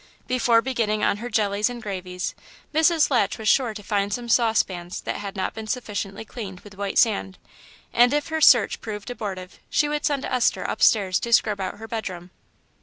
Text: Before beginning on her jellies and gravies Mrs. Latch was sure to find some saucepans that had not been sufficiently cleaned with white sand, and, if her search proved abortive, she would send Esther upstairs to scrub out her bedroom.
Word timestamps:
Before 0.25 0.63
beginning 0.63 1.03
on 1.03 1.17
her 1.17 1.29
jellies 1.29 1.69
and 1.69 1.79
gravies 1.79 2.33
Mrs. 2.73 3.11
Latch 3.11 3.37
was 3.37 3.47
sure 3.47 3.75
to 3.75 3.83
find 3.83 4.11
some 4.11 4.29
saucepans 4.29 5.01
that 5.01 5.17
had 5.17 5.35
not 5.35 5.53
been 5.53 5.67
sufficiently 5.67 6.25
cleaned 6.25 6.61
with 6.61 6.73
white 6.73 6.97
sand, 6.97 7.37
and, 7.93 8.11
if 8.11 8.29
her 8.29 8.41
search 8.41 8.81
proved 8.81 9.11
abortive, 9.11 9.59
she 9.69 9.87
would 9.87 10.03
send 10.03 10.25
Esther 10.25 10.63
upstairs 10.63 11.19
to 11.19 11.31
scrub 11.31 11.59
out 11.61 11.77
her 11.77 11.87
bedroom. 11.87 12.31